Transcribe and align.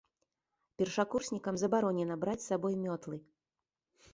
Першакурснікам 0.81 1.55
забаронена 1.63 2.15
браць 2.25 2.41
з 2.47 2.51
сабой 2.53 2.75
мётлы. 2.87 3.17